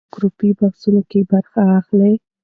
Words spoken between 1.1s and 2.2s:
برخه اخلې؟